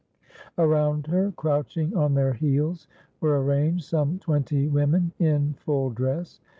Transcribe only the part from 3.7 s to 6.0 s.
some twenty women in full